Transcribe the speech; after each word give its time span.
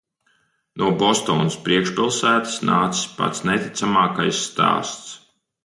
No 0.81 0.87
Bostonas 1.01 1.57
priekšpilsētas 1.67 2.57
nācis 2.71 3.05
pats 3.21 3.47
neticamākais 3.51 4.43
stāsts. 4.51 5.17